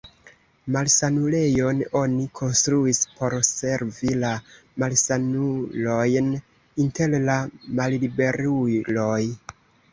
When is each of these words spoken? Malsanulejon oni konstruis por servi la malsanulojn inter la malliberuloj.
Malsanulejon 0.75 1.83
oni 1.99 2.25
konstruis 2.39 3.01
por 3.19 3.35
servi 3.49 4.17
la 4.25 4.33
malsanulojn 4.85 6.35
inter 6.87 7.17
la 7.31 7.39
malliberuloj. 7.83 9.23